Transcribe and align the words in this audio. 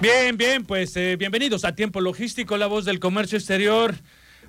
Bien, 0.00 0.38
bien, 0.38 0.64
pues 0.64 0.96
eh, 0.96 1.16
bienvenidos 1.16 1.66
a 1.66 1.74
Tiempo 1.74 2.00
Logístico, 2.00 2.56
la 2.56 2.66
voz 2.66 2.86
del 2.86 2.98
comercio 3.00 3.36
exterior. 3.36 3.94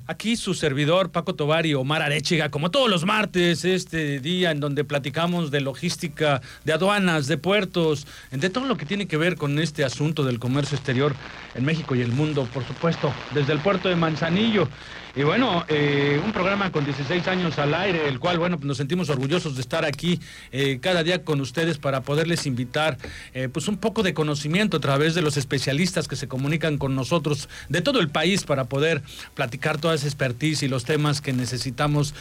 Aquí 0.07 0.35
su 0.35 0.53
servidor 0.53 1.11
Paco 1.11 1.35
Tobar 1.35 1.65
y 1.65 1.73
Omar 1.73 2.01
Arechiga, 2.01 2.49
como 2.49 2.71
todos 2.71 2.89
los 2.89 3.05
martes, 3.05 3.65
este 3.65 4.19
día 4.19 4.51
en 4.51 4.61
donde 4.61 4.83
platicamos 4.83 5.51
de 5.51 5.61
logística, 5.61 6.41
de 6.63 6.73
aduanas, 6.73 7.27
de 7.27 7.37
puertos, 7.37 8.07
de 8.31 8.49
todo 8.49 8.65
lo 8.65 8.77
que 8.77 8.85
tiene 8.85 9.07
que 9.07 9.17
ver 9.17 9.35
con 9.35 9.59
este 9.59 9.83
asunto 9.83 10.23
del 10.23 10.39
comercio 10.39 10.77
exterior 10.77 11.15
en 11.53 11.65
México 11.65 11.95
y 11.95 12.01
el 12.01 12.13
mundo, 12.13 12.47
por 12.53 12.65
supuesto, 12.65 13.13
desde 13.33 13.51
el 13.51 13.59
puerto 13.59 13.89
de 13.89 13.95
Manzanillo. 13.95 14.69
Y 15.13 15.23
bueno, 15.23 15.65
eh, 15.67 16.21
un 16.23 16.31
programa 16.31 16.71
con 16.71 16.85
16 16.85 17.27
años 17.27 17.59
al 17.59 17.73
aire, 17.73 18.07
el 18.07 18.17
cual, 18.17 18.39
bueno, 18.39 18.57
nos 18.61 18.77
sentimos 18.77 19.09
orgullosos 19.09 19.55
de 19.55 19.61
estar 19.61 19.83
aquí 19.83 20.21
eh, 20.53 20.79
cada 20.81 21.03
día 21.03 21.25
con 21.25 21.41
ustedes 21.41 21.77
para 21.77 21.99
poderles 21.99 22.45
invitar, 22.45 22.97
eh, 23.33 23.49
pues 23.51 23.67
un 23.67 23.75
poco 23.75 24.03
de 24.03 24.13
conocimiento 24.13 24.77
a 24.77 24.79
través 24.79 25.13
de 25.13 25.21
los 25.21 25.35
especialistas 25.35 26.07
que 26.07 26.15
se 26.15 26.29
comunican 26.29 26.77
con 26.77 26.95
nosotros 26.95 27.49
de 27.67 27.81
todo 27.81 27.99
el 27.99 28.07
país 28.07 28.45
para 28.45 28.65
poder 28.65 29.01
platicar 29.33 29.79
toda 29.79 29.95
esa 29.95 30.07
expertise 30.07 30.63
y 30.63 30.69
los 30.69 30.85
temas 30.85 31.19
que 31.19 31.33
necesitamos 31.33 32.13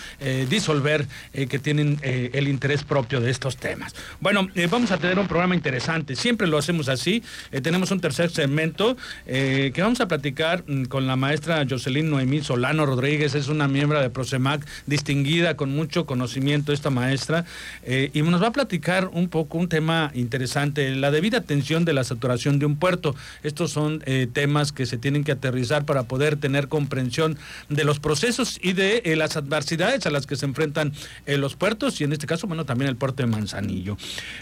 disolver, 0.48 1.06
que 1.32 1.58
tienen 1.58 1.98
el 2.02 2.48
interés 2.48 2.84
propio 2.84 3.20
de 3.20 3.30
estos 3.30 3.56
temas. 3.56 3.94
Bueno, 4.20 4.48
vamos 4.70 4.90
a 4.90 4.98
tener 4.98 5.18
un 5.18 5.28
programa 5.28 5.54
interesante, 5.54 6.16
siempre 6.16 6.46
lo 6.46 6.58
hacemos 6.58 6.88
así. 6.88 7.22
tenemos 7.62 7.90
un 7.90 8.00
tercer 8.00 8.30
segmento 8.30 8.96
que 9.26 9.74
vamos 9.78 10.00
a 10.00 10.08
platicar 10.08 10.64
mm, 10.66 10.84
con 10.84 11.06
la 11.06 11.16
maestra 11.16 11.64
Jocelyn 11.68 12.10
Noemí 12.10 12.42
Solano 12.42 12.79
Rodríguez 12.86 13.34
es 13.34 13.48
una 13.48 13.68
miembro 13.68 14.00
de 14.00 14.10
Prosemac, 14.10 14.66
distinguida 14.86 15.56
con 15.56 15.74
mucho 15.74 16.06
conocimiento 16.06 16.72
esta 16.72 16.90
maestra, 16.90 17.44
eh, 17.84 18.10
y 18.12 18.22
nos 18.22 18.42
va 18.42 18.48
a 18.48 18.52
platicar 18.52 19.10
un 19.12 19.28
poco 19.28 19.58
un 19.58 19.68
tema 19.68 20.10
interesante, 20.14 20.94
la 20.94 21.10
debida 21.10 21.38
atención 21.38 21.84
de 21.84 21.92
la 21.92 22.04
saturación 22.04 22.58
de 22.58 22.66
un 22.66 22.76
puerto. 22.76 23.14
Estos 23.42 23.72
son 23.72 24.02
eh, 24.06 24.28
temas 24.32 24.72
que 24.72 24.86
se 24.86 24.98
tienen 24.98 25.24
que 25.24 25.32
aterrizar 25.32 25.84
para 25.84 26.04
poder 26.04 26.36
tener 26.36 26.68
comprensión 26.68 27.36
de 27.68 27.84
los 27.84 28.00
procesos 28.00 28.58
y 28.62 28.72
de 28.72 29.02
eh, 29.04 29.16
las 29.16 29.36
adversidades 29.36 30.06
a 30.06 30.10
las 30.10 30.26
que 30.26 30.36
se 30.36 30.46
enfrentan 30.46 30.92
los 31.26 31.56
puertos 31.56 32.00
y 32.00 32.04
en 32.04 32.12
este 32.12 32.26
caso, 32.26 32.46
bueno, 32.46 32.64
también 32.64 32.88
el 32.88 32.96
puerto 32.96 33.22
de 33.22 33.26
Manzanillo. 33.26 33.96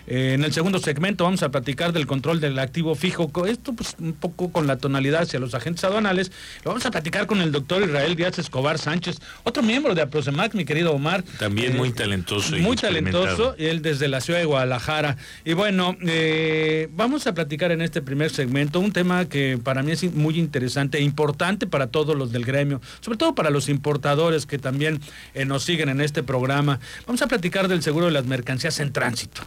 en 0.06 0.42
el 0.44 0.52
segundo 0.52 0.78
segmento 0.78 1.24
vamos 1.24 1.42
a 1.42 1.50
platicar 1.50 1.92
del 1.92 2.06
control 2.06 2.40
del 2.40 2.58
activo 2.58 2.94
fijo, 2.94 3.30
esto 3.46 3.72
pues 3.72 3.96
un 3.98 4.12
poco 4.12 4.50
con 4.50 4.66
la 4.66 4.76
tonalidad 4.76 5.22
hacia 5.22 5.38
los 5.38 5.54
agentes 5.54 5.84
aduanales. 5.84 6.32
Lo 6.64 6.70
vamos 6.70 6.86
a 6.86 6.90
platicar 6.90 7.26
con 7.26 7.40
el 7.40 7.52
doctor 7.52 7.82
Israel 7.82 8.16
Díaz 8.16 8.27
Escobar 8.36 8.78
Sánchez, 8.78 9.18
otro 9.44 9.62
miembro 9.62 9.94
de 9.94 10.02
Aprosemac, 10.02 10.54
mi 10.54 10.64
querido 10.64 10.92
Omar. 10.92 11.22
También 11.38 11.76
muy 11.76 11.90
eh, 11.90 11.92
talentoso. 11.92 12.56
muy 12.56 12.76
talentoso, 12.76 13.54
él 13.56 13.80
desde 13.80 14.08
la 14.08 14.20
ciudad 14.20 14.40
de 14.40 14.44
Guadalajara. 14.44 15.16
Y 15.44 15.54
bueno, 15.54 15.96
eh, 16.02 16.88
vamos 16.92 17.26
a 17.26 17.34
platicar 17.34 17.72
en 17.72 17.80
este 17.80 18.02
primer 18.02 18.30
segmento 18.30 18.80
un 18.80 18.92
tema 18.92 19.26
que 19.26 19.58
para 19.62 19.82
mí 19.82 19.92
es 19.92 20.12
muy 20.12 20.38
interesante 20.38 20.98
e 20.98 21.02
importante 21.02 21.66
para 21.66 21.86
todos 21.86 22.16
los 22.16 22.32
del 22.32 22.44
gremio, 22.44 22.80
sobre 23.00 23.16
todo 23.16 23.34
para 23.34 23.50
los 23.50 23.68
importadores 23.68 24.46
que 24.46 24.58
también 24.58 25.00
eh, 25.34 25.44
nos 25.44 25.62
siguen 25.62 25.88
en 25.88 26.00
este 26.00 26.22
programa. 26.22 26.80
Vamos 27.06 27.22
a 27.22 27.28
platicar 27.28 27.68
del 27.68 27.82
seguro 27.82 28.06
de 28.06 28.12
las 28.12 28.26
mercancías 28.26 28.80
en 28.80 28.92
tránsito. 28.92 29.42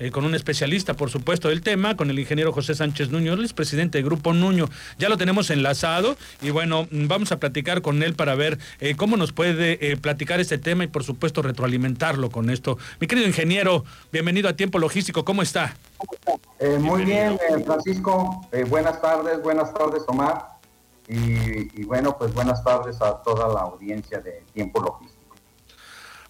Eh, 0.00 0.10
con 0.12 0.24
un 0.24 0.34
especialista, 0.34 0.94
por 0.94 1.10
supuesto, 1.10 1.48
del 1.48 1.60
tema, 1.60 1.96
con 1.96 2.08
el 2.10 2.18
ingeniero 2.18 2.52
José 2.52 2.74
Sánchez 2.74 3.10
Nuño, 3.10 3.32
él 3.32 3.44
es 3.44 3.52
presidente 3.52 3.98
del 3.98 4.04
Grupo 4.04 4.32
Nuño. 4.32 4.68
Ya 4.98 5.08
lo 5.08 5.16
tenemos 5.16 5.50
enlazado 5.50 6.16
y 6.40 6.50
bueno, 6.50 6.86
vamos 6.90 7.32
a 7.32 7.38
platicar 7.40 7.82
con 7.82 8.02
él 8.02 8.14
para 8.14 8.36
ver 8.36 8.58
eh, 8.78 8.94
cómo 8.96 9.16
nos 9.16 9.32
puede 9.32 9.90
eh, 9.90 9.96
platicar 9.96 10.38
este 10.38 10.58
tema 10.58 10.84
y 10.84 10.86
por 10.86 11.02
supuesto 11.02 11.42
retroalimentarlo 11.42 12.30
con 12.30 12.48
esto. 12.50 12.78
Mi 13.00 13.08
querido 13.08 13.26
ingeniero, 13.26 13.84
bienvenido 14.12 14.48
a 14.48 14.52
Tiempo 14.52 14.78
Logístico, 14.78 15.24
¿cómo 15.24 15.42
está? 15.42 15.76
muy 16.80 17.04
bien, 17.04 17.38
Francisco. 17.64 18.46
buenas 18.68 19.00
tardes, 19.00 19.42
buenas 19.42 19.72
tardes, 19.74 20.02
Omar. 20.06 20.58
y 21.08 21.84
bueno, 21.84 22.16
pues 22.18 22.32
buenas 22.34 22.62
tardes 22.62 23.00
a 23.00 23.22
toda 23.22 23.48
la 23.48 23.60
audiencia 23.60 24.20
de 24.20 24.44
Tiempo 24.52 24.80
Logístico. 24.80 25.17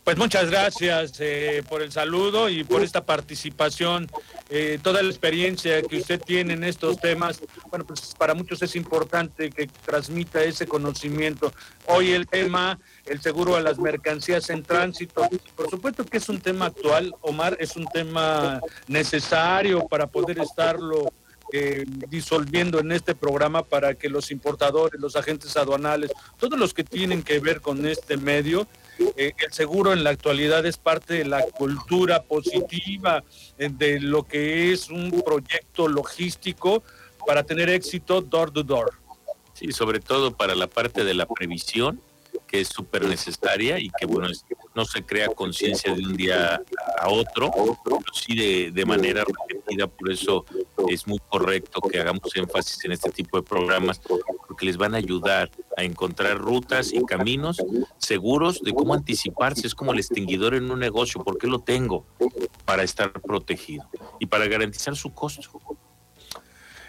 Pues 0.09 0.17
muchas 0.17 0.49
gracias 0.49 1.13
eh, 1.21 1.63
por 1.69 1.83
el 1.83 1.93
saludo 1.93 2.49
y 2.49 2.65
por 2.65 2.83
esta 2.83 3.05
participación, 3.05 4.09
eh, 4.49 4.79
toda 4.83 5.03
la 5.03 5.11
experiencia 5.11 5.83
que 5.83 5.99
usted 5.99 6.19
tiene 6.19 6.55
en 6.55 6.65
estos 6.65 6.99
temas. 6.99 7.43
Bueno, 7.69 7.85
pues 7.87 8.15
para 8.17 8.33
muchos 8.33 8.63
es 8.63 8.75
importante 8.75 9.51
que 9.51 9.67
transmita 9.85 10.43
ese 10.43 10.67
conocimiento. 10.67 11.53
Hoy 11.85 12.13
el 12.13 12.27
tema, 12.27 12.79
el 13.05 13.21
seguro 13.21 13.55
a 13.55 13.61
las 13.61 13.79
mercancías 13.79 14.49
en 14.49 14.63
tránsito, 14.63 15.29
por 15.55 15.69
supuesto 15.69 16.07
que 16.07 16.17
es 16.17 16.29
un 16.31 16.41
tema 16.41 16.65
actual, 16.65 17.15
Omar, 17.21 17.59
es 17.61 17.77
un 17.77 17.85
tema 17.85 18.63
necesario 18.87 19.87
para 19.89 20.07
poder 20.07 20.39
estarlo 20.39 21.13
eh, 21.53 21.85
disolviendo 22.09 22.79
en 22.79 22.93
este 22.93 23.15
programa 23.15 23.63
para 23.63 23.93
que 23.93 24.09
los 24.09 24.31
importadores, 24.31 24.99
los 24.99 25.17
agentes 25.17 25.55
aduanales, 25.59 26.11
todos 26.39 26.59
los 26.59 26.73
que 26.73 26.83
tienen 26.83 27.23
que 27.23 27.41
ver 27.41 27.61
con 27.61 27.85
este 27.85 28.17
medio, 28.17 28.67
eh, 29.17 29.33
el 29.39 29.53
seguro 29.53 29.93
en 29.93 30.05
la 30.05 30.11
actualidad 30.11 30.65
es 30.67 30.77
parte 30.77 31.15
de 31.15 31.25
la 31.25 31.43
cultura 31.43 32.23
positiva 32.23 33.25
de 33.57 34.01
lo 34.01 34.25
que 34.25 34.73
es 34.73 34.91
un 34.91 35.23
proyecto 35.25 35.89
logístico 35.89 36.83
para 37.27 37.43
tener 37.43 37.69
éxito 37.69 38.21
door 38.23 38.51
to 38.51 38.63
door. 38.63 38.93
Sí, 39.55 39.73
sobre 39.73 40.01
todo 40.01 40.33
para 40.33 40.55
la 40.55 40.69
parte 40.69 41.05
de 41.05 41.15
la 41.15 41.27
previsión, 41.27 42.01
que 42.47 42.61
es 42.61 42.69
súper 42.69 43.05
necesaria 43.05 43.79
y 43.79 43.91
que, 43.91 44.07
bueno, 44.07 44.29
no 44.75 44.85
se 44.85 45.03
crea 45.03 45.29
conciencia 45.29 45.93
de 45.93 46.01
un 46.01 46.17
día 46.17 46.63
a 46.99 47.09
otro, 47.09 47.51
pero 47.85 48.01
sí 48.13 48.35
de, 48.37 48.71
de 48.71 48.85
manera 48.87 49.25
repetida. 49.25 49.87
Por 49.87 50.11
eso 50.11 50.45
es 50.89 51.07
muy 51.07 51.19
correcto 51.29 51.81
que 51.81 51.99
hagamos 52.01 52.35
énfasis 52.37 52.85
en 52.85 52.93
este 52.93 53.11
tipo 53.11 53.37
de 53.37 53.43
programas, 53.43 54.01
porque 54.47 54.67
les 54.67 54.77
van 54.77 54.95
a 54.95 54.99
ayudar 54.99 55.51
a 55.79 55.85
encontrar 55.85 56.39
rutas 56.39 56.93
y 56.93 57.05
caminos 57.05 57.65
seguros 57.99 58.61
de 58.63 58.73
cómo 58.75 58.95
anticiparse. 58.95 59.69
Es 59.69 59.77
como 59.77 59.93
el 59.93 60.01
extinguidor 60.01 60.57
en 60.57 60.69
un 60.73 60.81
negocio. 60.81 61.23
¿Por 61.23 61.39
qué 61.39 61.47
lo 61.47 61.61
tengo? 61.61 62.05
Para 62.65 62.83
estar 62.83 63.13
protegido 63.13 63.85
y 64.19 64.27
para 64.27 64.49
garantizar 64.49 64.97
su 64.97 65.15
costo. 65.15 65.61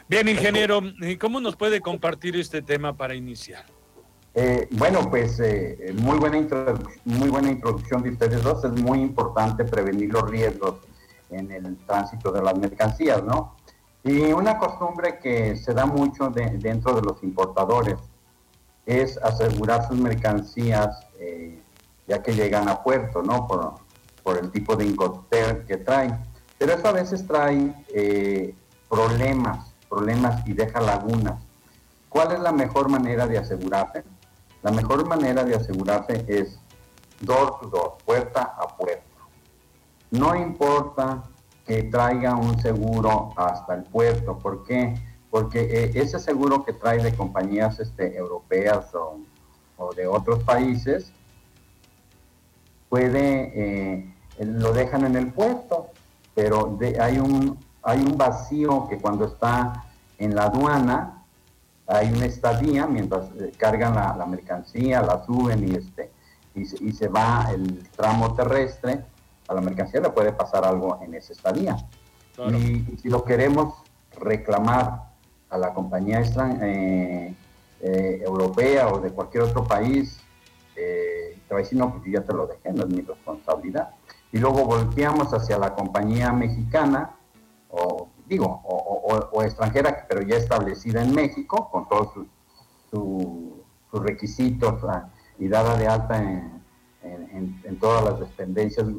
Bien, 0.07 0.27
ingeniero, 0.27 0.81
¿cómo 1.19 1.39
nos 1.39 1.55
puede 1.55 1.81
compartir 1.81 2.35
este 2.35 2.63
tema 2.63 2.97
para 2.97 3.13
iniciar? 3.13 3.63
Eh, 4.33 4.67
bueno, 4.71 5.07
pues 5.07 5.39
eh, 5.39 5.93
muy, 5.95 6.17
buena 6.17 6.39
muy 7.05 7.29
buena 7.29 7.51
introducción 7.51 8.01
de 8.01 8.09
ustedes 8.09 8.41
dos. 8.41 8.65
Es 8.65 8.71
muy 8.71 9.01
importante 9.01 9.65
prevenir 9.65 10.11
los 10.11 10.27
riesgos 10.27 10.77
en 11.29 11.51
el 11.51 11.77
tránsito 11.85 12.31
de 12.31 12.41
las 12.41 12.57
mercancías, 12.57 13.23
¿no? 13.23 13.55
Y 14.03 14.31
una 14.31 14.57
costumbre 14.57 15.19
que 15.21 15.55
se 15.57 15.75
da 15.75 15.85
mucho 15.85 16.31
dentro 16.31 16.95
de 16.95 17.01
los 17.03 17.21
importadores 17.21 17.97
es 18.89 19.17
asegurar 19.19 19.87
sus 19.87 19.97
mercancías 19.97 21.05
eh, 21.19 21.61
ya 22.07 22.23
que 22.23 22.33
llegan 22.33 22.67
a 22.67 22.81
puerto, 22.81 23.21
¿no? 23.21 23.45
Por, 23.47 23.75
por 24.23 24.37
el 24.37 24.51
tipo 24.51 24.75
de 24.75 24.85
incoterm 24.85 25.65
que 25.67 25.77
traen. 25.77 26.17
Pero 26.57 26.73
eso 26.73 26.87
a 26.87 26.91
veces 26.91 27.25
trae 27.27 27.73
problemas, 28.89 29.73
problemas 29.87 30.45
y 30.47 30.53
deja 30.53 30.81
lagunas. 30.81 31.39
¿Cuál 32.09 32.31
es 32.31 32.39
la 32.39 32.51
mejor 32.51 32.89
manera 32.89 33.27
de 33.27 33.37
asegurarse? 33.37 34.03
La 34.63 34.71
mejor 34.71 35.07
manera 35.07 35.43
de 35.43 35.55
asegurarse 35.55 36.25
es 36.27 36.59
door 37.21 37.59
to 37.59 37.67
door, 37.67 37.97
puerta 38.03 38.55
a 38.57 38.75
puerta. 38.75 39.03
No 40.11 40.35
importa 40.35 41.23
que 41.65 41.83
traiga 41.83 42.35
un 42.35 42.59
seguro 42.59 43.31
hasta 43.37 43.75
el 43.75 43.83
puerto. 43.83 44.39
¿Por 44.39 44.63
qué? 44.65 44.95
Porque 45.29 45.61
eh, 45.61 45.91
ese 45.95 46.19
seguro 46.19 46.65
que 46.65 46.73
trae 46.73 47.01
de 47.03 47.13
compañías 47.15 47.79
este, 47.79 48.17
europeas 48.17 48.87
o, 48.93 49.19
de 49.95 50.07
otros 50.07 50.43
países, 50.43 51.13
puede, 52.89 53.51
eh, 53.55 54.13
lo 54.39 54.73
dejan 54.73 55.05
en 55.05 55.15
el 55.15 55.31
puerto, 55.31 55.87
pero 56.35 56.77
hay, 56.99 57.19
un, 57.19 57.57
hay 57.83 57.99
un 57.99 58.17
vacío 58.17 58.87
que 58.89 58.97
cuando 58.97 59.25
está 59.25 59.85
en 60.17 60.35
la 60.35 60.45
aduana, 60.45 61.23
hay 61.87 62.11
una 62.11 62.25
estadía 62.25 62.85
mientras 62.87 63.29
eh, 63.39 63.51
cargan 63.57 63.95
la, 63.95 64.25
mercancía, 64.25 65.01
la 65.01 65.25
suben 65.25 65.67
y 65.67 65.75
este 65.75 66.11
y 66.55 66.91
se, 66.91 67.07
va 67.07 67.49
el 67.51 67.87
tramo 67.95 68.35
terrestre, 68.35 69.05
a 69.47 69.53
la 69.53 69.61
mercancía 69.61 70.01
le 70.01 70.09
puede 70.09 70.33
pasar 70.33 70.65
algo 70.65 70.99
en 71.01 71.13
esa 71.13 71.31
estadía. 71.31 71.77
Y, 72.37 72.97
si 72.97 73.09
lo 73.09 73.23
queremos 73.23 73.75
reclamar 74.19 75.08
a 75.49 75.57
la 75.57 75.73
compañía 75.73 76.21
eh, 76.21 77.35
eh, 77.81 78.21
europea 78.23 78.87
o 78.87 78.99
de 78.99 79.11
cualquier 79.11 79.43
otro 79.43 79.63
país, 79.63 80.19
eh, 80.75 81.37
te 81.47 81.55
va 81.55 81.61
no, 81.73 81.91
pues 81.91 82.05
yo 82.05 82.11
ya 82.19 82.23
te 82.23 82.33
lo 82.33 82.47
dejé, 82.47 82.71
no 82.71 82.83
es 82.83 82.89
mi 82.89 83.01
responsabilidad. 83.01 83.89
Y 84.31 84.37
luego 84.37 84.65
volteamos 84.65 85.33
hacia 85.33 85.57
la 85.57 85.73
compañía 85.73 86.31
mexicana, 86.31 87.15
o 87.69 88.09
digo, 88.27 88.61
o, 88.63 89.43
extranjera, 89.43 90.05
pero 90.07 90.21
ya 90.21 90.37
establecida 90.37 91.01
en 91.01 91.15
México, 91.15 91.69
con 91.71 91.87
todos 91.89 92.13
sus, 92.91 93.59
requisitos 93.91 94.83
ah, 94.83 95.09
y 95.39 95.47
dada 95.47 95.75
de 95.75 95.87
alta 95.87 96.21
en, 96.21 97.79
todas 97.79 98.03
las 98.03 98.19
dependencias 98.19 98.87
eh, 98.87 98.93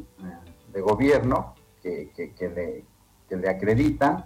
de 0.72 0.80
gobierno 0.80 1.54
que, 1.82 2.10
le, 2.40 2.84
que 3.28 3.36
le 3.36 3.48
acreditan, 3.48 4.24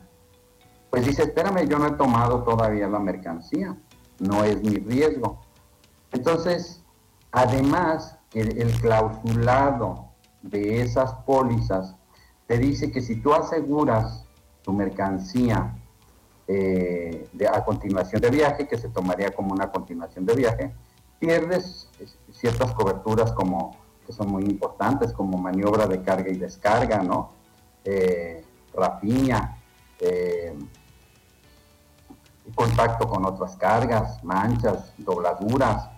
pues 0.94 1.06
dice, 1.06 1.22
espérame, 1.24 1.68
yo 1.68 1.76
no 1.80 1.88
he 1.88 1.92
tomado 1.96 2.44
todavía 2.44 2.86
la 2.86 3.00
mercancía, 3.00 3.76
no 4.20 4.44
es 4.44 4.62
mi 4.62 4.76
riesgo. 4.76 5.40
Entonces, 6.12 6.84
además, 7.32 8.16
el, 8.32 8.62
el 8.62 8.80
clausulado 8.80 10.10
de 10.42 10.82
esas 10.82 11.12
pólizas 11.26 11.96
te 12.46 12.58
dice 12.58 12.92
que 12.92 13.00
si 13.00 13.16
tú 13.16 13.34
aseguras 13.34 14.24
tu 14.62 14.72
mercancía 14.72 15.74
eh, 16.46 17.28
a 17.52 17.64
continuación 17.64 18.22
de 18.22 18.30
viaje, 18.30 18.68
que 18.68 18.78
se 18.78 18.88
tomaría 18.88 19.34
como 19.34 19.52
una 19.52 19.72
continuación 19.72 20.24
de 20.24 20.36
viaje, 20.36 20.72
pierdes 21.18 21.90
ciertas 22.30 22.72
coberturas 22.72 23.32
como 23.32 23.76
que 24.06 24.12
son 24.12 24.30
muy 24.30 24.44
importantes, 24.44 25.12
como 25.12 25.38
maniobra 25.38 25.88
de 25.88 26.02
carga 26.02 26.30
y 26.30 26.36
descarga, 26.36 27.02
¿no? 27.02 27.32
Eh, 27.84 28.44
rapiña, 28.72 29.56
eh, 29.98 30.54
contacto 32.52 33.08
con 33.08 33.24
otras 33.24 33.56
cargas, 33.56 34.22
manchas, 34.22 34.92
dobladuras, 34.98 35.88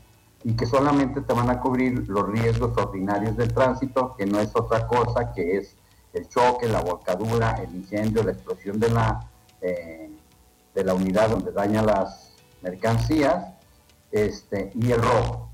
y 0.45 0.55
que 0.55 0.67
solamente 0.67 1.21
te 1.23 1.33
van 1.33 1.51
a 1.51 1.61
cubrir 1.61 2.09
los 2.09 2.29
riesgos 2.29 2.77
ordinarios 2.77 3.37
del 3.37 3.53
tránsito, 3.53 4.15
que 4.17 4.27
no 4.27 4.39
es 4.39 4.51
otra 4.55 4.87
cosa 4.87 5.33
que 5.33 5.57
es 5.57 5.77
el 6.13 6.29
choque, 6.29 6.69
la 6.69 6.81
volcadura, 6.81 7.53
el 7.63 7.75
incendio, 7.75 8.23
la 8.23 8.33
explosión 8.33 8.79
de 8.79 8.91
la, 8.91 9.29
eh, 9.61 10.11
de 10.75 10.85
la 10.85 10.95
unidad 10.95 11.31
donde 11.31 11.53
daña 11.53 11.83
las 11.83 12.37
mercancías 12.63 13.55
este, 14.13 14.73
y 14.75 14.93
el 14.93 15.03
robo. 15.03 15.51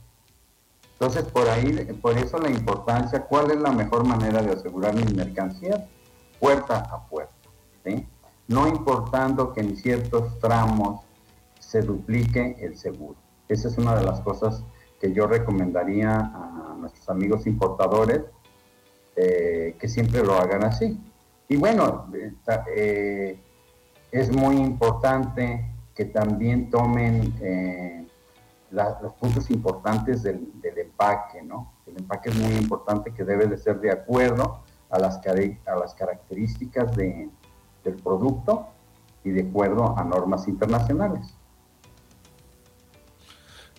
Entonces, 0.93 1.25
por 1.25 1.49
ahí, 1.49 1.99
por 2.01 2.17
eso 2.17 2.39
la 2.39 2.51
importancia, 2.51 3.25
¿cuál 3.25 3.51
es 3.51 3.57
la 3.59 3.73
mejor 3.73 4.07
manera 4.07 4.41
de 4.41 4.53
asegurar 4.53 4.95
mis 4.95 5.13
mercancías? 5.15 5.81
Puerta 6.39 6.77
a 6.79 7.07
puerta. 7.09 7.22
No 8.53 8.69
importando 8.69 9.55
que 9.55 9.61
en 9.61 9.77
ciertos 9.77 10.39
tramos 10.39 11.01
se 11.59 11.81
duplique 11.81 12.57
el 12.61 12.77
seguro. 12.77 13.17
Esa 13.49 13.69
es 13.69 13.79
una 13.79 13.97
de 13.97 14.05
las 14.05 14.21
cosas 14.21 14.63
que 15.01 15.13
yo 15.13 15.27
recomendaría 15.27 16.19
a 16.19 16.77
nuestros 16.79 17.09
amigos 17.09 17.47
importadores 17.47 18.21
eh, 19.17 19.75
que 19.79 19.89
siempre 19.89 20.23
lo 20.23 20.35
hagan 20.35 20.65
así. 20.65 20.99
Y 21.49 21.57
bueno, 21.57 22.11
eh, 22.77 23.39
es 24.11 24.31
muy 24.31 24.57
importante 24.57 25.67
que 25.95 26.05
también 26.05 26.69
tomen 26.71 27.35
eh, 27.41 28.07
los 28.71 29.15
puntos 29.15 29.51
importantes 29.51 30.23
del, 30.23 30.47
empaque, 30.63 31.43
¿no? 31.43 31.73
El 31.87 31.99
empaque 31.99 32.29
es 32.29 32.37
muy 32.37 32.53
importante 32.53 33.13
que 33.13 33.25
debe 33.25 33.47
de 33.47 33.57
ser 33.57 33.81
de 33.81 33.91
acuerdo 33.91 34.61
a 34.91 34.99
las, 34.99 35.19
características 35.95 36.95
del 37.85 37.95
producto 37.97 38.67
y 39.25 39.31
de 39.31 39.43
acuerdo 39.43 39.97
a 39.97 40.05
normas 40.05 40.49
internacionales. 40.49 41.35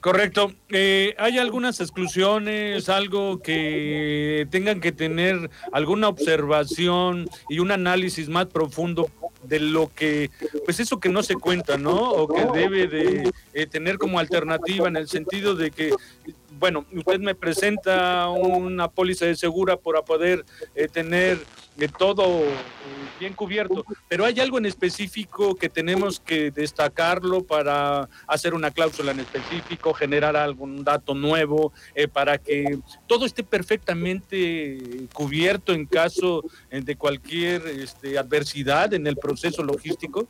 Correcto. 0.04 0.52
Eh, 0.68 1.16
¿Hay 1.18 1.38
algunas 1.38 1.80
exclusiones, 1.80 2.90
algo 2.90 3.40
que 3.40 4.46
tengan 4.52 4.82
que 4.82 4.92
tener 4.92 5.50
alguna 5.72 6.10
observación 6.10 7.30
y 7.48 7.60
un 7.60 7.72
análisis 7.72 8.28
más 8.28 8.48
profundo 8.48 9.10
de 9.44 9.62
lo 9.62 9.94
que, 9.94 10.30
pues 10.66 10.82
eso 10.82 11.00
que 11.00 11.08
no 11.08 11.24
se 11.24 11.36
cuenta, 11.36 11.78
¿no? 11.78 12.12
O 12.12 12.28
que 12.28 12.46
debe 12.54 12.88
de 12.88 13.32
eh, 13.54 13.66
tener 13.66 13.98
como 13.98 14.20
alternativa 14.20 14.90
en 14.90 14.98
el 14.98 15.08
sentido 15.08 15.56
de 15.56 15.72
que 15.72 15.92
bueno, 16.60 16.86
usted 16.94 17.20
me 17.20 17.36
presenta 17.36 18.30
una 18.30 18.88
póliza 18.88 19.26
de 19.26 19.36
segura 19.36 19.78
para 19.78 20.02
poder 20.02 20.46
eh, 20.76 20.88
tener 20.88 21.40
de 21.76 21.88
todo 21.88 22.42
bien 23.20 23.34
cubierto, 23.34 23.86
pero 24.08 24.26
hay 24.26 24.40
algo 24.40 24.58
en 24.58 24.66
específico 24.66 25.56
que 25.56 25.70
tenemos 25.70 26.20
que 26.20 26.52
destacarlo 26.52 27.44
para 27.44 28.10
hacer 28.28 28.54
una 28.54 28.72
cláusula 28.72 29.12
en 29.12 29.22
específico, 29.22 29.94
generar 29.94 30.36
algún 30.36 30.84
dato 30.84 31.14
nuevo, 31.14 31.72
eh, 31.96 32.08
para 32.08 32.38
que 32.38 32.80
todo 33.08 33.26
esté 33.26 33.44
perfectamente 33.44 35.08
cubierto 35.14 35.74
en 35.74 35.86
caso 35.86 36.44
de 36.70 36.96
cualquier 36.96 37.66
este, 37.68 38.18
adversidad 38.18 38.94
en 38.94 39.08
el 39.08 39.18
proceso 39.18 39.64
logístico. 39.64 40.28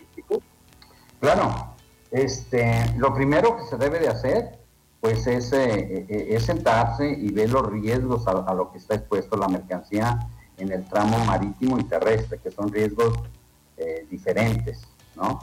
Claro, 1.19 1.75
este, 2.12 2.94
lo 2.97 3.13
primero 3.13 3.57
que 3.57 3.63
se 3.63 3.77
debe 3.77 4.00
de 4.00 4.07
hacer 4.07 4.63
pues 5.03 5.27
es, 5.27 5.51
eh, 5.51 6.06
eh, 6.07 6.27
es 6.30 6.45
sentarse 6.45 7.06
y 7.09 7.30
ver 7.33 7.50
los 7.50 7.69
riesgos 7.69 8.25
a, 8.25 8.53
lo 8.53 8.71
que 8.71 8.77
está 8.77 8.95
expuesto 8.95 9.35
la 9.35 9.50
mercancía 9.50 10.18
en 10.58 10.72
el 10.72 10.86
tramo 10.86 11.18
marítimo 11.26 11.80
y 11.80 11.84
terrestre, 11.84 12.40
que 12.40 12.52
son 12.52 12.72
riesgos 12.72 13.14
eh, 13.78 14.06
diferentes, 14.10 14.82
¿no? 15.16 15.40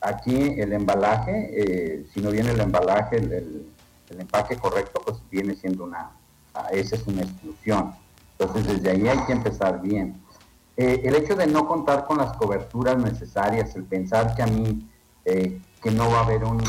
aquí 0.00 0.54
el 0.58 0.72
embalaje, 0.72 2.06
si 2.14 2.20
no 2.20 2.30
viene 2.30 2.52
el 2.52 2.60
embalaje, 2.60 3.16
el, 3.16 3.66
empaque 4.18 4.56
correcto, 4.56 5.02
pues 5.04 5.18
viene 5.30 5.54
siendo 5.54 5.84
una, 5.84 6.10
ah, 6.54 6.68
esa 6.72 6.96
es 6.96 7.06
una 7.06 7.22
exclusión. 7.22 7.94
Entonces 8.38 8.66
desde 8.66 8.90
ahí 8.90 9.08
hay 9.08 9.26
que 9.26 9.32
empezar 9.32 9.82
bien. 9.82 10.22
el 10.76 11.14
hecho 11.14 11.34
de 11.34 11.46
no 11.48 11.68
contar 11.68 12.06
con 12.06 12.16
las 12.16 12.34
coberturas 12.38 12.96
necesarias, 12.96 13.76
el 13.76 13.84
pensar 13.84 14.34
que 14.34 14.42
a 14.42 14.46
mí, 14.46 14.88
que 15.24 15.90
no 15.90 16.08
va 16.10 16.20
a 16.20 16.24
haber 16.24 16.44
un 16.44 16.62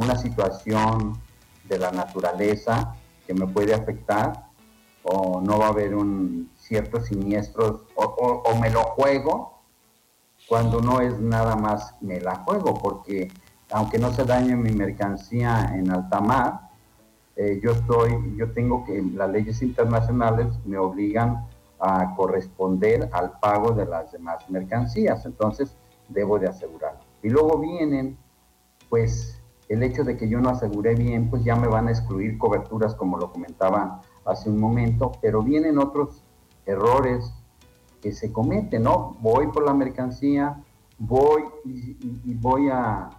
una 0.00 0.16
situación 0.16 1.20
de 1.64 1.78
la 1.78 1.92
naturaleza 1.92 2.96
que 3.26 3.34
me 3.34 3.46
puede 3.46 3.74
afectar 3.74 4.46
o 5.02 5.40
no 5.40 5.58
va 5.58 5.66
a 5.66 5.70
haber 5.70 5.94
un 5.94 6.50
ciertos 6.56 7.06
siniestros 7.06 7.82
o, 7.94 8.54
me 8.60 8.70
lo 8.70 8.82
juego 8.82 9.60
cuando 10.48 10.80
no 10.80 11.00
es 11.00 11.18
nada 11.18 11.56
más 11.56 11.94
me 12.00 12.20
la 12.20 12.36
juego 12.36 12.74
porque 12.74 13.30
aunque 13.70 13.98
no 13.98 14.12
se 14.12 14.24
dañe 14.24 14.56
mi 14.56 14.72
mercancía 14.72 15.72
en 15.74 15.90
alta 15.90 16.20
mar 16.20 16.60
eh, 17.36 17.60
yo 17.62 17.72
estoy 17.72 18.34
yo 18.36 18.52
tengo 18.52 18.84
que 18.84 19.02
las 19.02 19.30
leyes 19.30 19.62
internacionales 19.62 20.46
me 20.64 20.76
obligan 20.76 21.46
a 21.78 22.14
corresponder 22.14 23.08
al 23.12 23.38
pago 23.40 23.72
de 23.72 23.86
las 23.86 24.12
demás 24.12 24.48
mercancías 24.50 25.24
entonces 25.24 25.76
debo 26.08 26.38
de 26.38 26.48
asegurarlo 26.48 27.00
y 27.22 27.30
luego 27.30 27.58
vienen 27.58 28.18
pues 28.88 29.40
el 29.70 29.84
hecho 29.84 30.02
de 30.02 30.16
que 30.16 30.28
yo 30.28 30.40
no 30.40 30.50
aseguré 30.50 30.96
bien, 30.96 31.30
pues 31.30 31.44
ya 31.44 31.54
me 31.54 31.68
van 31.68 31.86
a 31.86 31.92
excluir 31.92 32.36
coberturas, 32.38 32.96
como 32.96 33.16
lo 33.16 33.30
comentaba 33.30 34.02
hace 34.24 34.50
un 34.50 34.58
momento, 34.58 35.12
pero 35.20 35.42
vienen 35.42 35.78
otros 35.78 36.22
errores 36.66 37.32
que 38.00 38.12
se 38.12 38.32
cometen, 38.32 38.84
¿no? 38.84 39.16
Voy 39.20 39.48
por 39.48 39.64
la 39.64 39.74
mercancía, 39.74 40.62
voy 40.98 41.44
y, 41.64 42.34
voy 42.34 42.68
a, 42.70 43.10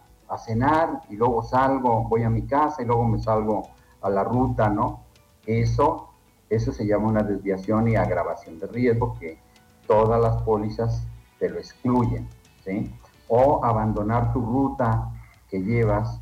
cenar 0.46 1.02
y 1.10 1.18
luego 1.18 1.44
salgo, 1.44 2.08
voy 2.08 2.24
a 2.24 2.30
mi 2.30 2.44
casa 2.44 2.82
y 2.82 2.86
luego 2.86 3.06
me 3.06 3.20
salgo 3.20 3.64
a 4.02 4.10
la 4.10 4.24
ruta, 4.24 4.70
¿no? 4.70 5.04
Eso, 5.46 6.10
eso 6.50 6.72
se 6.72 6.88
llama 6.88 7.10
una 7.10 7.22
desviación 7.22 7.90
y 7.90 7.98
agravación 7.98 8.58
de 8.58 8.68
riesgo 8.68 9.14
que 9.20 9.40
todas 9.88 10.22
las 10.22 10.42
pólizas 10.44 11.06
te 11.38 11.50
lo 11.50 11.58
excluyen, 11.58 12.30
¿sí? 12.64 12.96
O 13.28 13.64
abandonar 13.66 14.32
tu 14.32 14.40
ruta 14.40 15.12
que 15.50 15.62
llevas 15.62 16.22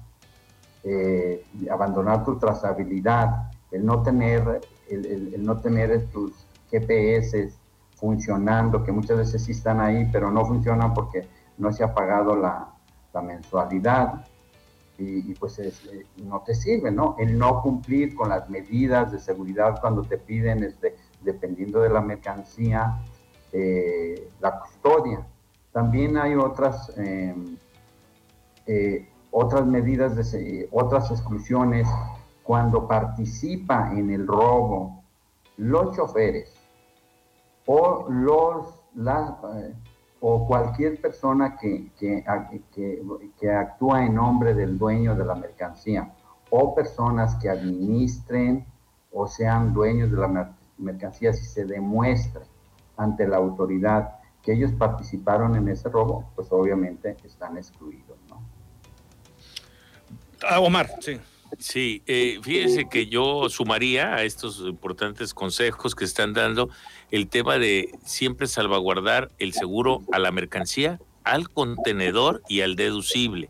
eh, 0.82 1.46
abandonar 1.70 2.24
tu 2.24 2.38
trazabilidad, 2.38 3.49
el 3.72 3.86
no 3.86 4.02
tener, 4.02 4.62
el, 4.90 5.44
no 5.44 5.60
tener 5.60 6.08
tus 6.08 6.34
GPS 6.70 7.52
funcionando, 7.96 8.84
que 8.84 8.92
muchas 8.92 9.18
veces 9.18 9.44
sí 9.44 9.52
están 9.52 9.80
ahí, 9.80 10.10
pero 10.12 10.32
no 10.32 10.46
funcionan 10.46 10.94
porque 10.94 11.28
no 11.58 11.72
se 11.74 11.84
ha 11.84 11.94
pagado 11.94 12.36
la, 12.36 12.74
mensualidad 13.22 14.26
y, 14.98 15.34
pues 15.34 15.60
eh, 15.60 15.74
no 16.24 16.42
te 16.46 16.56
sirve, 16.56 16.90
¿no? 16.90 17.18
El 17.20 17.38
no 17.38 17.62
cumplir 17.62 18.16
con 18.16 18.30
las 18.30 18.50
medidas 18.50 19.12
de 19.12 19.20
seguridad 19.20 19.82
cuando 19.82 20.04
te 20.04 20.18
piden, 20.18 20.64
este, 20.64 20.96
dependiendo 21.22 21.82
de 21.82 21.90
la 21.90 22.00
mercancía, 22.00 23.02
eh, 23.52 24.30
la 24.40 24.58
custodia. 24.60 25.28
También 25.74 26.18
hay 26.18 26.36
otras 26.36 26.94
em, 26.96 27.58
otras 29.32 29.66
medidas, 29.66 30.16
de, 30.16 30.68
otras 30.72 31.12
exclusiones 31.12 31.88
cuando 32.50 32.88
participa 32.88 33.92
en 33.92 34.10
el 34.10 34.26
robo 34.26 35.04
los 35.58 35.96
choferes 35.96 36.52
o 37.68 38.08
los 38.10 38.74
eh, 38.98 39.76
o 40.20 40.48
cualquier 40.48 41.00
persona 41.00 41.56
que, 41.58 41.92
que, 42.00 42.26
que, 43.40 43.52
actúa 43.52 44.04
en 44.04 44.16
nombre 44.16 44.56
del 44.56 44.80
dueño 44.80 45.14
de 45.14 45.26
la 45.26 45.36
mercancía 45.36 46.12
o 46.50 46.74
personas 46.74 47.36
que 47.36 47.52
administren 47.52 48.66
o 49.14 49.28
sean 49.28 49.72
dueños 49.72 50.10
de 50.10 50.18
la 50.18 50.56
mercancía 50.80 51.34
si 51.34 51.46
se 51.46 51.66
demuestre 51.66 52.42
ante 52.98 53.28
la 53.28 53.38
autoridad 53.38 54.22
que 54.42 54.54
ellos 54.54 54.72
participaron 54.72 55.56
en 55.56 55.68
ese 55.68 55.88
robo, 55.88 56.32
pues 56.36 56.48
obviamente 56.50 57.16
están 57.24 57.58
excluidos, 57.58 58.18
¿no? 58.28 58.42
Ah, 60.50 60.60
Omar, 60.60 60.90
sí. 61.00 61.22
Sí, 61.60 62.04
eh, 62.08 62.40
fíjese 62.42 62.88
que 62.88 63.08
yo 63.08 63.50
sumaría 63.50 64.16
a 64.16 64.24
estos 64.24 64.62
importantes 64.62 65.34
consejos 65.34 65.94
que 65.94 66.06
están 66.06 66.34
dando 66.34 66.70
el 67.12 67.28
tema 67.28 67.60
de 67.60 67.92
siempre 68.06 68.48
salvaguardar 68.48 69.30
el 69.40 69.52
seguro 69.52 70.02
a 70.14 70.20
la 70.20 70.32
mercancía, 70.32 71.02
al 71.26 71.50
contenedor 71.50 72.42
y 72.48 72.62
al 72.62 72.78
deducible. 72.78 73.50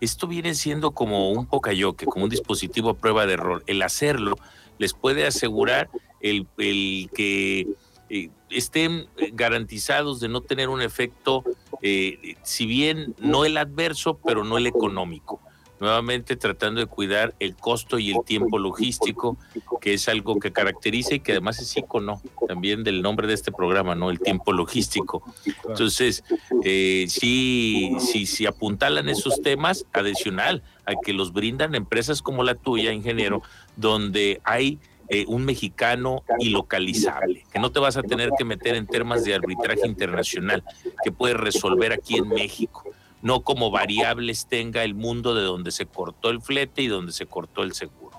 Esto 0.00 0.28
viene 0.28 0.54
siendo 0.54 0.92
como 0.92 1.32
un 1.32 1.46
pocayoque, 1.46 2.06
como 2.06 2.24
un 2.24 2.30
dispositivo 2.30 2.90
a 2.90 2.96
prueba 2.96 3.26
de 3.26 3.32
error. 3.32 3.64
El 3.66 3.82
hacerlo 3.82 4.36
les 4.78 4.94
puede 4.94 5.26
asegurar 5.26 5.90
el, 6.20 6.46
que 6.56 7.66
eh, 8.08 8.30
estén 8.50 9.08
garantizados 9.32 10.20
de 10.20 10.28
no 10.28 10.42
tener 10.42 10.68
un 10.68 10.80
efecto, 10.80 11.42
eh, 11.82 12.36
si 12.44 12.66
bien 12.66 13.16
no 13.18 13.44
el 13.44 13.56
adverso, 13.56 14.16
pero 14.24 14.44
no 14.44 14.58
el 14.58 14.68
económico 14.68 15.40
nuevamente 15.80 16.36
tratando 16.36 16.80
de 16.80 16.86
cuidar 16.86 17.34
el 17.38 17.54
costo 17.56 17.98
y 17.98 18.10
el 18.10 18.24
tiempo 18.24 18.58
logístico, 18.58 19.36
que 19.80 19.94
es 19.94 20.08
algo 20.08 20.38
que 20.38 20.52
caracteriza 20.52 21.14
y 21.14 21.20
que 21.20 21.32
además 21.32 21.60
es 21.60 21.76
icono 21.76 22.20
también 22.46 22.84
del 22.84 23.02
nombre 23.02 23.26
de 23.26 23.34
este 23.34 23.52
programa, 23.52 23.94
¿no? 23.94 24.10
El 24.10 24.20
tiempo 24.20 24.52
logístico. 24.52 25.22
Entonces, 25.66 26.24
eh, 26.64 27.06
sí, 27.08 27.96
sí, 28.00 28.26
sí 28.26 28.46
apuntalan 28.46 29.08
esos 29.08 29.40
temas 29.42 29.86
adicional 29.92 30.62
a 30.84 30.94
que 31.02 31.12
los 31.12 31.32
brindan 31.32 31.74
empresas 31.74 32.22
como 32.22 32.42
la 32.42 32.54
tuya, 32.54 32.92
ingeniero, 32.92 33.42
donde 33.76 34.40
hay 34.44 34.78
eh, 35.08 35.24
un 35.28 35.44
mexicano 35.44 36.22
ilocalizable, 36.38 37.44
que 37.52 37.58
no 37.58 37.70
te 37.70 37.80
vas 37.80 37.96
a 37.96 38.02
tener 38.02 38.30
que 38.36 38.44
meter 38.44 38.74
en 38.74 38.86
temas 38.86 39.24
de 39.24 39.34
arbitraje 39.34 39.86
internacional, 39.86 40.64
que 41.02 41.12
puedes 41.12 41.36
resolver 41.36 41.92
aquí 41.92 42.16
en 42.16 42.28
México 42.28 42.84
no 43.22 43.40
como 43.40 43.70
variables 43.70 44.46
tenga 44.46 44.84
el 44.84 44.94
mundo 44.94 45.34
de 45.34 45.42
donde 45.42 45.70
se 45.70 45.86
cortó 45.86 46.30
el 46.30 46.40
flete 46.40 46.82
y 46.82 46.88
donde 46.88 47.12
se 47.12 47.26
cortó 47.26 47.62
el 47.62 47.72
seguro. 47.72 48.18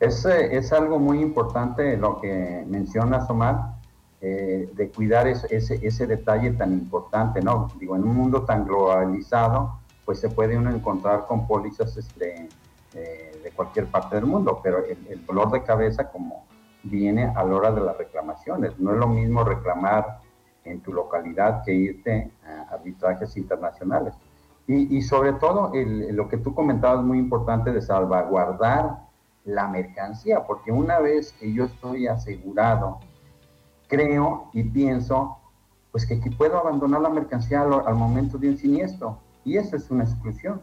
Es, 0.00 0.24
es 0.24 0.72
algo 0.72 0.98
muy 0.98 1.20
importante 1.20 1.96
lo 1.96 2.20
que 2.20 2.64
mencionas, 2.68 3.28
Omar, 3.28 3.78
eh, 4.20 4.68
de 4.74 4.90
cuidar 4.90 5.28
ese, 5.28 5.48
ese, 5.50 6.06
detalle 6.06 6.50
tan 6.52 6.72
importante, 6.72 7.40
¿no? 7.40 7.68
Digo, 7.78 7.94
en 7.94 8.02
un 8.02 8.16
mundo 8.16 8.42
tan 8.42 8.64
globalizado, 8.64 9.78
pues 10.04 10.18
se 10.18 10.28
puede 10.28 10.56
uno 10.56 10.70
encontrar 10.70 11.26
con 11.26 11.46
pólizas 11.46 11.96
este, 11.96 12.48
eh, 12.94 13.40
de 13.44 13.50
cualquier 13.52 13.86
parte 13.86 14.16
del 14.16 14.26
mundo, 14.26 14.60
pero 14.62 14.84
el 14.84 15.24
dolor 15.24 15.52
de 15.52 15.62
cabeza 15.62 16.10
como 16.10 16.46
viene 16.82 17.26
a 17.26 17.44
la 17.44 17.54
hora 17.54 17.70
de 17.70 17.80
las 17.80 17.96
reclamaciones. 17.96 18.78
No 18.78 18.92
es 18.92 18.98
lo 18.98 19.06
mismo 19.06 19.44
reclamar 19.44 20.18
en 20.70 20.80
tu 20.80 20.92
localidad 20.92 21.62
que 21.64 21.72
irte 21.72 22.30
a 22.46 22.74
arbitrajes 22.74 23.36
internacionales. 23.36 24.14
Y, 24.70 25.00
sobre 25.00 25.32
todo 25.32 25.72
lo 25.74 26.28
que 26.28 26.36
tú 26.36 26.54
comentabas 26.54 27.02
muy 27.02 27.18
importante 27.18 27.72
de 27.72 27.80
salvaguardar 27.80 28.98
la 29.46 29.66
mercancía, 29.66 30.44
porque 30.44 30.70
una 30.70 30.98
vez 30.98 31.32
que 31.32 31.50
yo 31.54 31.64
estoy 31.64 32.06
asegurado, 32.06 32.98
creo 33.88 34.50
y 34.52 34.62
pienso, 34.64 35.38
pues 35.90 36.04
que 36.04 36.16
aquí 36.16 36.28
puedo 36.28 36.58
abandonar 36.58 37.00
la 37.00 37.08
mercancía 37.08 37.62
al, 37.62 37.94
momento 37.94 38.36
de 38.36 38.50
un 38.50 38.58
siniestro. 38.58 39.18
Y 39.42 39.56
eso 39.56 39.74
es 39.74 39.90
una 39.90 40.04
exclusión. 40.04 40.60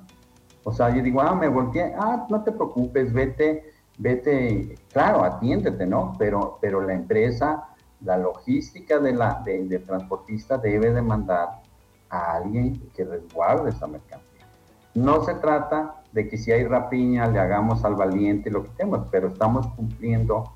O 0.64 0.72
sea, 0.72 0.96
yo 0.96 1.02
digo, 1.02 1.22
ah, 1.22 1.34
me 1.34 1.48
volteé, 1.48 1.96
ah, 1.98 2.28
no 2.30 2.44
te 2.44 2.52
preocupes, 2.52 3.12
vete, 3.12 3.74
vete, 3.98 4.76
claro, 4.94 5.24
atiéndete, 5.24 5.88
¿no? 5.88 6.14
Pero, 6.20 6.60
pero 6.62 6.80
la 6.82 6.94
empresa 6.94 7.70
la 8.02 8.18
logística 8.18 9.00
de 9.00 9.14
la, 9.14 9.42
de, 9.46 9.80
transportista 9.80 10.58
debe 10.58 10.92
demandar 10.92 11.62
a 12.10 12.36
alguien 12.36 12.82
que 12.96 13.04
resguarde 13.04 13.70
esa 13.70 13.88
mercancía. 13.88 14.48
No 14.94 15.24
se 15.26 15.36
trata 15.36 16.02
de 16.12 16.30
que 16.30 16.38
si 16.38 16.52
hay 16.52 16.64
rapiña 16.66 17.28
le 17.28 17.40
hagamos 17.40 17.84
al 17.84 17.96
valiente 17.96 18.50
lo 18.50 18.64
que 18.64 18.70
tenemos, 18.78 19.08
pero 19.12 19.30
estamos 19.30 19.68
cumpliendo 19.76 20.54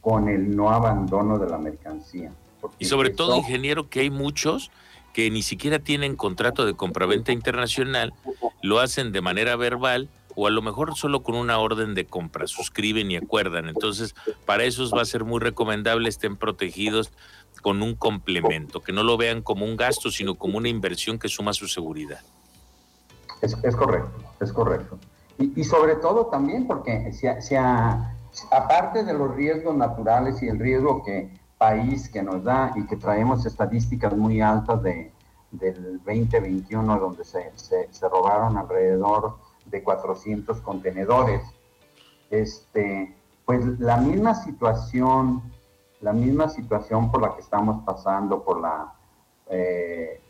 con 0.00 0.28
el 0.28 0.56
no 0.56 0.70
abandono 0.70 1.38
de 1.38 1.48
la 1.48 1.58
mercancía. 1.58 2.32
Y 2.78 2.84
sobre 2.84 3.10
todo, 3.10 3.36
ingeniero, 3.36 3.88
que 3.88 4.00
hay 4.00 4.10
muchos 4.10 4.70
que 5.12 5.30
ni 5.30 5.42
siquiera 5.42 5.78
tienen 5.78 6.16
contrato 6.16 6.64
de 6.64 6.74
compraventa 6.74 7.32
internacional, 7.32 8.14
lo 8.62 8.80
hacen 8.80 9.12
de 9.12 9.20
manera 9.20 9.56
verbal 9.56 10.08
o 10.34 10.46
a 10.46 10.50
lo 10.50 10.62
mejor 10.62 10.94
solo 10.96 11.22
con 11.22 11.34
una 11.34 11.58
orden 11.58 11.94
de 11.94 12.06
compra, 12.06 12.46
suscriben 12.46 13.10
y 13.10 13.16
acuerdan. 13.16 13.68
Entonces, 13.68 14.14
para 14.46 14.64
esos 14.64 14.92
va 14.92 15.02
a 15.02 15.06
ser 15.06 15.24
muy 15.24 15.40
recomendable 15.40 16.08
estén 16.08 16.36
protegidos 16.36 17.12
con 17.62 17.82
un 17.82 17.94
complemento, 17.94 18.80
que 18.80 18.92
no 18.92 19.02
lo 19.04 19.16
vean 19.16 19.42
como 19.42 19.64
un 19.64 19.76
gasto, 19.76 20.10
sino 20.10 20.34
como 20.34 20.58
una 20.58 20.68
inversión 20.68 21.18
que 21.18 21.28
suma 21.28 21.52
su 21.52 21.68
seguridad. 21.68 22.20
Es, 23.40 23.76
correcto, 23.76 24.10
es 24.40 24.52
correcto. 24.52 24.98
Y, 25.38 25.64
sobre 25.64 25.96
todo 25.96 26.26
también 26.26 26.66
porque 26.66 27.12
si, 27.12 27.56
aparte 28.50 29.02
de 29.02 29.12
los 29.14 29.34
riesgos 29.34 29.74
naturales 29.74 30.42
y 30.42 30.48
el 30.48 30.58
riesgo 30.58 31.02
que 31.02 31.30
país 31.58 32.08
que 32.08 32.22
nos 32.22 32.44
da 32.44 32.72
y 32.76 32.86
que 32.86 32.96
traemos 32.96 33.46
estadísticas 33.46 34.16
muy 34.16 34.40
altas 34.40 34.82
de, 34.82 35.12
del 35.50 35.98
2021, 36.04 36.98
donde 36.98 37.24
se, 37.24 37.52
se 37.56 38.08
robaron 38.08 38.56
alrededor 38.56 39.36
de 39.72 39.82
400 39.82 40.60
contenedores. 40.60 41.42
Este, 42.30 43.16
pues 43.44 43.64
la 43.80 43.96
misma 43.96 44.34
situación, 44.34 45.42
la 46.00 46.12
misma 46.12 46.48
situación 46.48 47.10
por 47.10 47.22
la 47.22 47.34
que 47.34 47.40
estamos 47.40 47.82
pasando, 47.84 48.44
por 48.44 48.60
la, 48.60 48.92
eh, 49.48 50.20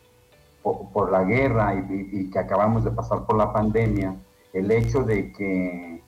por, 0.63 1.11
la 1.11 1.25
guerra 1.25 1.75
y, 1.75 2.31
que 2.31 2.39
acabamos 2.39 2.85
de 2.85 2.93
pasar 2.93 3.27
por 3.27 3.37
la 3.37 3.53
pandemia, 3.53 4.17
el 4.53 4.71
hecho 4.71 5.03
de 5.03 5.33
que, 5.33 6.03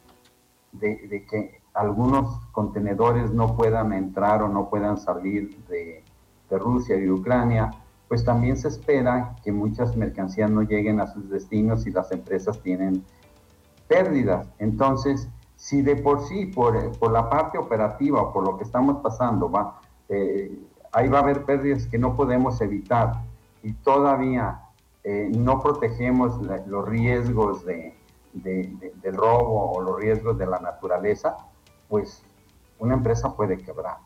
de, 0.72 1.26
que 1.28 1.60
algunos 1.74 2.38
contenedores 2.52 3.32
no 3.32 3.56
puedan 3.56 3.92
entrar 3.92 4.42
o 4.42 4.48
no 4.48 4.70
puedan 4.70 4.96
salir 4.96 5.56
de, 5.66 6.04
de 6.48 6.58
Rusia 6.58 6.96
y 6.96 7.10
Ucrania, 7.10 7.72
pues 8.06 8.24
también 8.24 8.56
se 8.56 8.68
espera 8.68 9.34
que 9.42 9.50
muchas 9.50 9.96
mercancías 9.96 10.50
no 10.50 10.62
lleguen 10.62 11.00
a 11.00 11.08
sus 11.08 11.28
destinos 11.30 11.86
y 11.86 11.90
las 11.90 12.12
empresas 12.12 12.60
tienen 12.62 13.02
pérdidas. 13.88 14.48
Entonces, 14.58 15.28
si 15.56 15.82
de 15.82 15.96
por 15.96 16.26
sí, 16.26 16.46
por, 16.46 16.98
por 16.98 17.12
la 17.12 17.28
parte 17.28 17.58
operativa 17.58 18.32
por 18.32 18.44
lo 18.44 18.56
que 18.56 18.64
estamos 18.64 19.02
pasando, 19.02 19.50
va, 19.50 19.80
eh, 20.08 20.58
ahí 20.92 21.08
va 21.08 21.18
a 21.18 21.22
haber 21.22 21.44
pérdidas 21.44 21.86
que 21.86 21.98
no 21.98 22.16
podemos 22.16 22.60
evitar 22.60 23.22
y 23.62 23.72
todavía 23.72 24.60
eh, 25.02 25.30
no 25.34 25.60
protegemos 25.62 26.40
los 26.66 26.88
riesgos 26.88 27.64
de, 27.64 27.94
del 28.32 29.14
robo 29.14 29.72
o 29.72 29.80
los 29.80 29.96
riesgos 30.00 30.36
de 30.38 30.46
la 30.46 30.58
naturaleza, 30.58 31.36
pues 31.88 32.22
una 32.78 32.94
empresa 32.94 33.34
puede 33.34 33.58
quebrar. 33.58 33.98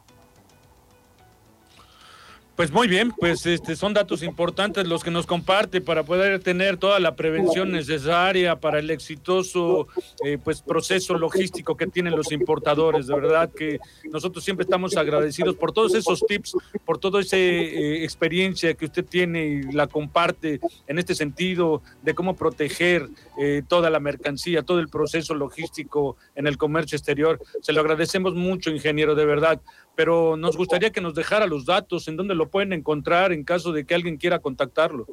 Pues 2.59 2.73
muy 2.73 2.89
bien, 2.89 3.13
pues 3.13 3.47
este 3.47 3.77
son 3.77 3.95
datos 3.95 4.25
importantes 4.25 4.85
los 4.85 5.05
que 5.05 5.13
nos 5.13 5.27
comparte 5.27 5.81
para 5.81 6.03
poder 6.03 6.43
tener 6.43 6.77
toda 6.77 6.99
la 6.99 7.15
prevención 7.15 7.71
necesaria 7.71 8.57
para 8.57 8.81
el 8.81 8.91
exitoso 8.91 9.87
eh, 10.25 10.39
pues 10.43 10.61
proceso 10.63 11.17
logístico 11.17 11.77
que 11.77 11.87
tienen 11.87 12.17
los 12.17 12.33
importadores. 12.33 13.07
De 13.07 13.15
verdad 13.15 13.49
que 13.57 13.79
nosotros 14.11 14.43
siempre 14.43 14.65
estamos 14.65 14.97
agradecidos 14.97 15.55
por 15.55 15.71
todos 15.71 15.95
esos 15.95 16.27
tips, 16.27 16.57
por 16.85 16.99
toda 16.99 17.21
esa 17.21 17.37
eh, 17.37 18.03
experiencia 18.03 18.75
que 18.75 18.87
usted 18.87 19.05
tiene 19.05 19.47
y 19.47 19.63
la 19.71 19.87
comparte 19.87 20.59
en 20.89 20.99
este 20.99 21.15
sentido 21.15 21.81
de 22.03 22.13
cómo 22.13 22.35
proteger 22.35 23.09
eh, 23.41 23.63
toda 23.69 23.89
la 23.89 24.01
mercancía, 24.01 24.65
todo 24.65 24.81
el 24.81 24.89
proceso 24.89 25.33
logístico 25.33 26.17
en 26.35 26.49
el 26.49 26.59
comercio 26.59 26.97
exterior. 26.97 27.39
Se 27.63 27.73
lo 27.73 27.83
agradecemos 27.83 28.35
mucho, 28.35 28.71
ingeniero, 28.71 29.15
de 29.15 29.27
verdad 29.27 29.61
pero 29.99 30.37
nos 30.37 30.57
gustaría 30.57 30.91
que 30.91 31.01
nos 31.01 31.17
dejara 31.17 31.49
los 31.49 31.67
datos, 31.67 32.07
en 32.07 32.17
dónde 32.17 32.37
lo 32.37 32.48
pueden 32.49 32.73
encontrar 32.73 33.31
en 33.33 33.45
caso 33.45 33.71
de 33.73 33.85
que 33.85 33.95
alguien 33.95 34.17
quiera 34.17 34.41
contactarlo. 34.41 35.07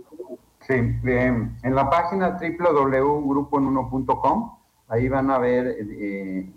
Sí, 0.61 0.73
en 0.73 1.75
la 1.75 1.87
página 1.89 2.39
www.grupoenuno.com, 2.39 4.57
ahí 4.87 5.07
van 5.07 5.29
a 5.29 5.37
ver 5.37 5.77
eh, 5.79 6.51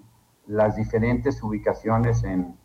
las 0.46 0.76
diferentes 0.76 1.42
ubicaciones 1.42 2.24
en, 2.24 2.56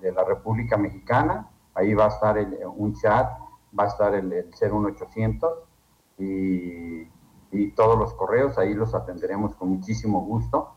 de 0.00 0.12
la 0.12 0.24
República 0.24 0.78
Mexicana, 0.78 1.50
ahí 1.74 1.94
va 1.94 2.06
a 2.06 2.08
estar 2.08 2.36
un 2.76 2.94
chat, 2.94 3.30
va 3.78 3.84
a 3.84 3.88
estar 3.88 4.14
el, 4.14 4.32
el 4.32 4.46
01800 4.46 5.50
y, 6.18 7.06
y 7.52 7.70
todos 7.74 7.98
los 7.98 8.14
correos, 8.14 8.56
ahí 8.58 8.74
los 8.74 8.94
atenderemos 8.94 9.54
con 9.56 9.68
muchísimo 9.68 10.24
gusto 10.24 10.76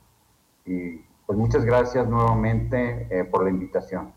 Pues 1.25 1.37
muchas 1.37 1.65
gracias 1.65 2.07
nuevamente 2.07 3.07
eh, 3.09 3.25
por 3.25 3.43
la 3.43 3.49
invitación. 3.49 4.13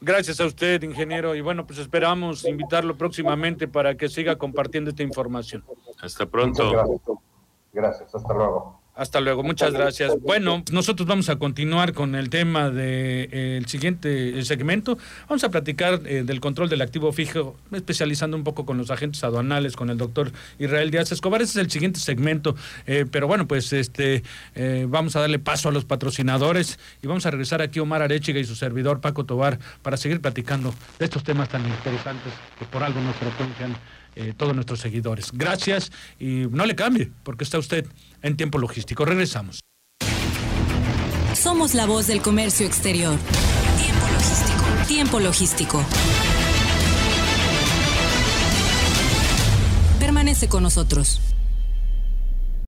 Gracias 0.00 0.40
a 0.40 0.46
usted, 0.46 0.82
ingeniero. 0.82 1.34
Y 1.34 1.40
bueno, 1.40 1.66
pues 1.66 1.78
esperamos 1.78 2.44
invitarlo 2.44 2.96
próximamente 2.96 3.66
para 3.66 3.96
que 3.96 4.08
siga 4.08 4.36
compartiendo 4.36 4.90
esta 4.90 5.02
información. 5.02 5.64
Hasta 6.00 6.26
pronto. 6.26 6.70
Gracias. 6.70 7.00
gracias, 7.72 8.14
hasta 8.14 8.34
luego. 8.34 8.77
Hasta 8.98 9.20
luego, 9.20 9.44
muchas 9.44 9.72
gracias. 9.72 10.20
Bueno, 10.20 10.64
nosotros 10.72 11.06
vamos 11.06 11.28
a 11.28 11.36
continuar 11.36 11.92
con 11.92 12.16
el 12.16 12.30
tema 12.30 12.68
del 12.68 13.30
de, 13.30 13.64
siguiente 13.68 14.44
segmento. 14.44 14.98
Vamos 15.28 15.44
a 15.44 15.50
platicar 15.50 16.00
eh, 16.04 16.24
del 16.24 16.40
control 16.40 16.68
del 16.68 16.82
activo 16.82 17.12
fijo, 17.12 17.56
especializando 17.70 18.36
un 18.36 18.42
poco 18.42 18.66
con 18.66 18.76
los 18.76 18.90
agentes 18.90 19.22
aduanales, 19.22 19.76
con 19.76 19.90
el 19.90 19.98
doctor 19.98 20.32
Israel 20.58 20.90
Díaz 20.90 21.12
Escobar. 21.12 21.40
Ese 21.42 21.60
es 21.60 21.64
el 21.64 21.70
siguiente 21.70 22.00
segmento. 22.00 22.56
Eh, 22.88 23.06
pero 23.08 23.28
bueno, 23.28 23.46
pues 23.46 23.72
este 23.72 24.24
eh, 24.56 24.84
vamos 24.88 25.14
a 25.14 25.20
darle 25.20 25.38
paso 25.38 25.68
a 25.68 25.72
los 25.72 25.84
patrocinadores 25.84 26.80
y 27.00 27.06
vamos 27.06 27.24
a 27.24 27.30
regresar 27.30 27.62
aquí 27.62 27.78
Omar 27.78 28.02
Arechiga 28.02 28.40
y 28.40 28.44
su 28.44 28.56
servidor 28.56 29.00
Paco 29.00 29.24
Tobar 29.24 29.60
para 29.80 29.96
seguir 29.96 30.20
platicando 30.20 30.74
de 30.98 31.04
estos 31.04 31.22
temas 31.22 31.48
tan 31.48 31.64
interesantes 31.64 32.32
que 32.58 32.64
por 32.64 32.82
algo 32.82 33.00
nos 33.00 33.14
frecuentan 33.14 33.76
eh, 34.18 34.34
todos 34.36 34.54
nuestros 34.54 34.80
seguidores. 34.80 35.30
Gracias 35.32 35.92
y 36.18 36.46
no 36.50 36.66
le 36.66 36.74
cambie, 36.74 37.10
porque 37.22 37.44
está 37.44 37.58
usted 37.58 37.86
en 38.20 38.36
tiempo 38.36 38.58
logístico. 38.58 39.04
Regresamos. 39.04 39.60
Somos 41.34 41.74
la 41.74 41.86
voz 41.86 42.08
del 42.08 42.20
comercio 42.20 42.66
exterior. 42.66 43.16
Tiempo 43.78 44.08
logístico. 44.08 44.86
Tiempo 44.88 45.20
logístico. 45.20 45.86
Permanece 50.00 50.48
con 50.48 50.64
nosotros. 50.64 51.20